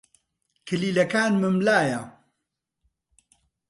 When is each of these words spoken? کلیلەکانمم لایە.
کلیلەکانمم 0.67 1.57
لایە. 1.67 2.01